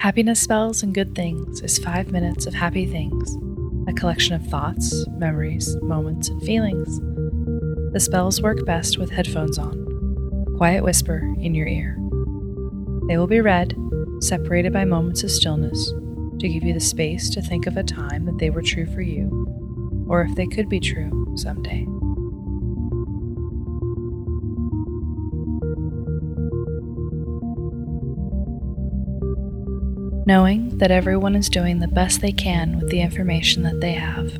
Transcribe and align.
Happiness 0.00 0.38
Spells 0.38 0.84
and 0.84 0.94
Good 0.94 1.16
Things 1.16 1.60
is 1.60 1.76
five 1.76 2.12
minutes 2.12 2.46
of 2.46 2.54
happy 2.54 2.86
things, 2.86 3.36
a 3.88 3.92
collection 3.92 4.36
of 4.36 4.46
thoughts, 4.46 5.04
memories, 5.08 5.74
moments, 5.82 6.28
and 6.28 6.40
feelings. 6.44 7.00
The 7.92 7.98
spells 7.98 8.40
work 8.40 8.64
best 8.64 8.96
with 8.96 9.10
headphones 9.10 9.58
on, 9.58 10.46
a 10.46 10.56
quiet 10.56 10.84
whisper 10.84 11.34
in 11.40 11.52
your 11.52 11.66
ear. 11.66 11.96
They 13.08 13.18
will 13.18 13.26
be 13.26 13.40
read, 13.40 13.74
separated 14.20 14.72
by 14.72 14.84
moments 14.84 15.24
of 15.24 15.32
stillness, 15.32 15.88
to 15.88 16.48
give 16.48 16.62
you 16.62 16.74
the 16.74 16.80
space 16.80 17.28
to 17.30 17.42
think 17.42 17.66
of 17.66 17.76
a 17.76 17.82
time 17.82 18.24
that 18.26 18.38
they 18.38 18.50
were 18.50 18.62
true 18.62 18.86
for 18.86 19.02
you, 19.02 20.06
or 20.08 20.22
if 20.22 20.36
they 20.36 20.46
could 20.46 20.68
be 20.68 20.78
true 20.78 21.34
someday. 21.36 21.88
Knowing 30.28 30.76
that 30.76 30.90
everyone 30.90 31.34
is 31.34 31.48
doing 31.48 31.78
the 31.78 31.88
best 31.88 32.20
they 32.20 32.30
can 32.30 32.78
with 32.78 32.90
the 32.90 33.00
information 33.00 33.62
that 33.62 33.80
they 33.80 33.92
have. 33.92 34.30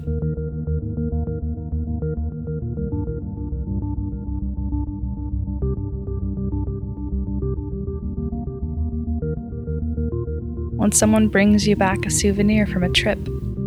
When 10.77 10.93
someone 10.93 11.29
brings 11.29 11.67
you 11.67 11.75
back 11.75 12.05
a 12.05 12.11
souvenir 12.11 12.67
from 12.67 12.85
a 12.85 12.91
trip, 12.91 13.19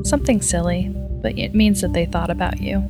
something 0.04 0.44
silly, 0.44 0.96
but 1.24 1.36
it 1.40 1.56
means 1.56 1.82
that 1.82 1.94
they 1.94 2.06
thought 2.06 2.30
about 2.30 2.62
you. 2.62 2.82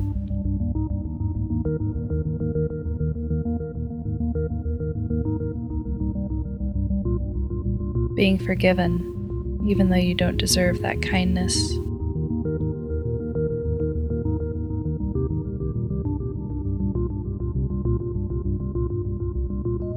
Being 8.13 8.37
forgiven 8.37 9.10
even 9.65 9.89
though 9.89 9.95
you 9.95 10.15
don't 10.15 10.37
deserve 10.37 10.81
that 10.81 11.01
kindness. 11.01 11.55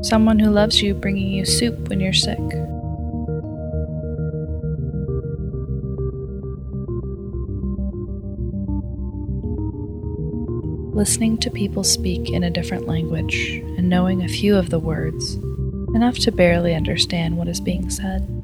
Someone 0.07 0.39
who 0.39 0.51
loves 0.51 0.83
you 0.83 0.95
bringing 0.95 1.33
you 1.33 1.47
soup 1.47 1.89
when 1.89 1.99
you're 1.99 2.13
sick. 2.13 2.39
Listening 10.95 11.39
to 11.39 11.51
people 11.51 11.83
speak 11.83 12.31
in 12.31 12.45
a 12.45 12.51
different 12.51 12.87
language 12.87 13.63
and 13.79 13.89
knowing 13.89 14.23
a 14.23 14.29
few 14.29 14.57
of 14.57 14.71
the 14.71 14.79
words, 14.79 15.35
enough 15.95 16.19
to 16.19 16.31
barely 16.31 16.75
understand 16.75 17.37
what 17.37 17.49
is 17.49 17.61
being 17.61 17.91
said. 17.91 18.44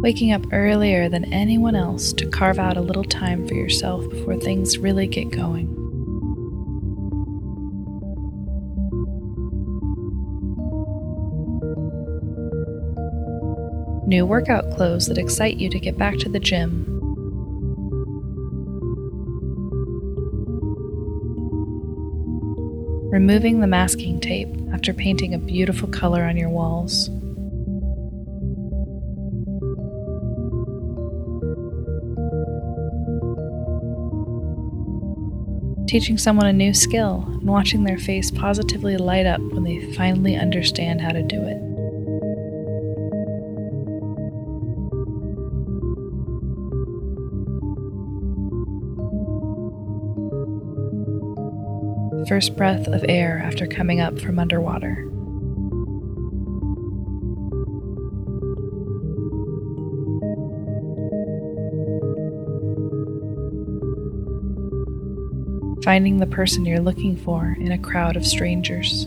Waking 0.00 0.32
up 0.32 0.44
earlier 0.52 1.08
than 1.08 1.32
anyone 1.32 1.74
else 1.74 2.12
to 2.12 2.28
carve 2.28 2.58
out 2.58 2.76
a 2.76 2.80
little 2.80 3.04
time 3.04 3.46
for 3.48 3.54
yourself 3.54 4.08
before 4.10 4.36
things 4.36 4.78
really 4.78 5.08
get 5.08 5.30
going. 5.30 5.66
New 14.06 14.24
workout 14.24 14.70
clothes 14.70 15.06
that 15.08 15.18
excite 15.18 15.56
you 15.56 15.68
to 15.68 15.78
get 15.78 15.98
back 15.98 16.16
to 16.16 16.28
the 16.28 16.40
gym. 16.40 16.86
Removing 23.10 23.60
the 23.60 23.66
masking 23.66 24.20
tape 24.20 24.48
after 24.72 24.94
painting 24.94 25.34
a 25.34 25.38
beautiful 25.38 25.88
color 25.88 26.22
on 26.22 26.36
your 26.36 26.50
walls. 26.50 27.10
Teaching 35.88 36.18
someone 36.18 36.46
a 36.46 36.52
new 36.52 36.74
skill 36.74 37.24
and 37.26 37.48
watching 37.48 37.84
their 37.84 37.98
face 37.98 38.30
positively 38.30 38.96
light 38.98 39.26
up 39.26 39.40
when 39.40 39.64
they 39.64 39.92
finally 39.94 40.36
understand 40.36 41.00
how 41.00 41.10
to 41.10 41.22
do 41.22 41.42
it. 41.42 41.58
First 52.28 52.56
breath 52.56 52.86
of 52.88 53.04
air 53.08 53.40
after 53.42 53.66
coming 53.66 54.02
up 54.02 54.20
from 54.20 54.38
underwater. 54.38 55.10
Finding 65.84 66.18
the 66.18 66.26
person 66.26 66.64
you're 66.64 66.80
looking 66.80 67.16
for 67.16 67.56
in 67.60 67.72
a 67.72 67.78
crowd 67.78 68.16
of 68.16 68.26
strangers. 68.26 69.06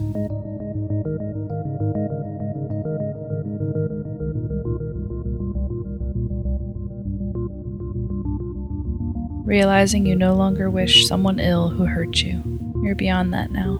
Realizing 9.45 10.05
you 10.05 10.15
no 10.15 10.33
longer 10.33 10.69
wish 10.69 11.07
someone 11.07 11.39
ill 11.39 11.69
who 11.69 11.83
hurt 11.83 12.21
you. 12.21 12.41
You're 12.83 12.95
beyond 12.95 13.33
that 13.33 13.51
now. 13.51 13.77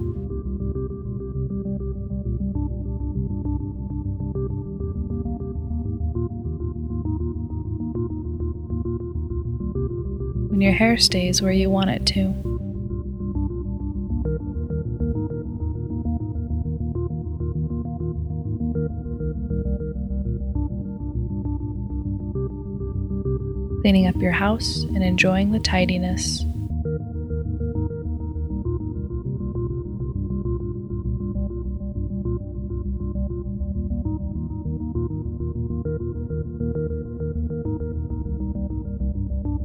When 10.50 10.59
your 10.59 10.74
hair 10.74 10.97
stays 10.97 11.41
where 11.41 11.53
you 11.53 11.69
want 11.69 11.90
it 11.90 12.06
to. 12.07 12.50
Cleaning 23.81 24.08
up 24.08 24.16
your 24.18 24.31
house 24.31 24.84
and 24.84 25.03
enjoying 25.03 25.52
the 25.52 25.59
tidiness. 25.59 26.44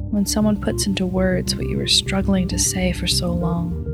When 0.09 0.25
someone 0.25 0.59
puts 0.59 0.87
into 0.87 1.05
words 1.05 1.55
what 1.55 1.69
you 1.69 1.77
were 1.77 1.85
struggling 1.85 2.47
to 2.47 2.57
say 2.57 2.91
for 2.91 3.05
so 3.05 3.31
long. 3.31 3.86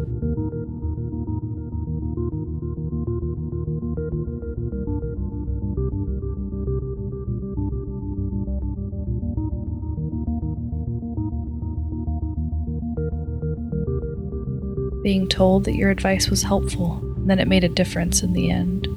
Being 15.03 15.27
told 15.27 15.65
that 15.65 15.75
your 15.75 15.91
advice 15.91 16.29
was 16.29 16.41
helpful 16.41 16.99
and 17.17 17.29
that 17.29 17.39
it 17.39 17.47
made 17.47 17.63
a 17.63 17.69
difference 17.69 18.23
in 18.23 18.33
the 18.33 18.49
end. 18.49 18.87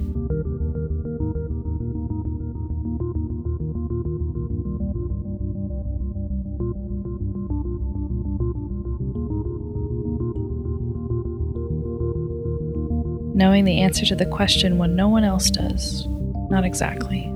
Knowing 13.37 13.65
the 13.65 13.83
answer 13.83 14.07
to 14.07 14.17
the 14.17 14.25
question 14.25 14.79
when 14.79 14.97
no 14.97 15.09
one 15.09 15.25
else 15.25 15.51
does. 15.51 16.07
Not 16.49 16.65
exactly. 16.65 17.36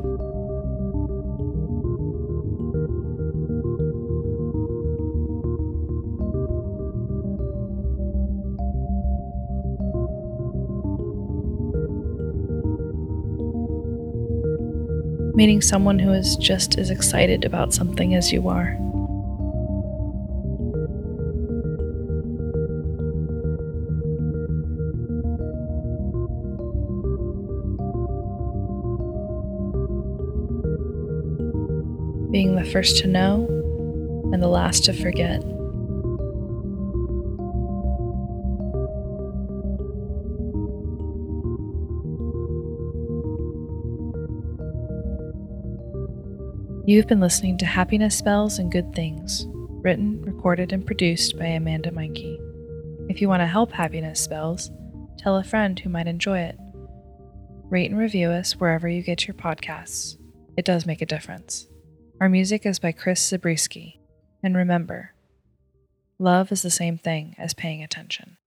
Meeting 15.40 15.62
someone 15.62 15.98
who 15.98 16.12
is 16.12 16.36
just 16.36 16.78
as 16.78 16.90
excited 16.90 17.46
about 17.46 17.72
something 17.72 18.14
as 18.14 18.30
you 18.30 18.46
are. 18.46 18.76
Being 32.30 32.54
the 32.54 32.68
first 32.70 32.98
to 32.98 33.06
know 33.06 33.46
and 34.34 34.42
the 34.42 34.46
last 34.46 34.84
to 34.84 34.92
forget. 34.92 35.42
You've 46.86 47.06
been 47.06 47.20
listening 47.20 47.58
to 47.58 47.66
Happiness 47.66 48.16
Spells 48.16 48.58
and 48.58 48.72
Good 48.72 48.94
Things, 48.94 49.46
written, 49.50 50.22
recorded, 50.22 50.72
and 50.72 50.84
produced 50.84 51.38
by 51.38 51.44
Amanda 51.44 51.90
Meinke. 51.90 52.38
If 53.10 53.20
you 53.20 53.28
want 53.28 53.42
to 53.42 53.46
help 53.46 53.70
Happiness 53.70 54.18
Spells, 54.18 54.70
tell 55.18 55.36
a 55.36 55.44
friend 55.44 55.78
who 55.78 55.90
might 55.90 56.06
enjoy 56.06 56.38
it. 56.40 56.58
Rate 57.68 57.90
and 57.90 58.00
review 58.00 58.30
us 58.30 58.54
wherever 58.54 58.88
you 58.88 59.02
get 59.02 59.28
your 59.28 59.34
podcasts. 59.34 60.16
It 60.56 60.64
does 60.64 60.86
make 60.86 61.02
a 61.02 61.06
difference. 61.06 61.68
Our 62.18 62.30
music 62.30 62.64
is 62.64 62.78
by 62.78 62.92
Chris 62.92 63.24
Zabriskie. 63.24 64.00
And 64.42 64.56
remember, 64.56 65.12
love 66.18 66.50
is 66.50 66.62
the 66.62 66.70
same 66.70 66.96
thing 66.96 67.34
as 67.36 67.52
paying 67.52 67.82
attention. 67.82 68.38